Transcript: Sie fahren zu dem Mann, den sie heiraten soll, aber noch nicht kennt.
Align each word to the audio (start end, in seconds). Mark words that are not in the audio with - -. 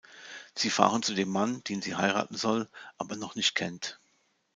Sie 0.55 0.71
fahren 0.71 1.03
zu 1.03 1.13
dem 1.13 1.29
Mann, 1.29 1.63
den 1.65 1.83
sie 1.83 1.93
heiraten 1.95 2.35
soll, 2.35 2.67
aber 2.97 3.15
noch 3.17 3.35
nicht 3.35 3.53
kennt. 3.53 3.99